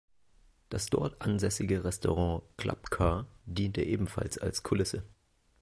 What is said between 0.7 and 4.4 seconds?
dort ansässige Restaurant "Club Car" diente ebenfalls